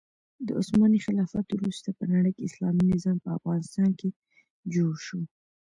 د 0.45 0.47
عثماني 0.59 0.99
خلافت 1.05 1.45
وروسته 1.51 1.89
په 1.97 2.03
نړۍکې 2.13 2.45
اسلامي 2.49 2.83
نظام 2.93 3.17
په 3.23 3.29
افغانستان 3.37 3.89
کې 3.99 4.09
جوړ 4.73 4.93
شو. 5.05 5.21